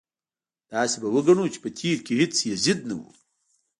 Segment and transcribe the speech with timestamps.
[0.71, 3.01] داسې به وګڼو چې په تېر کې هېڅ یزید نه و.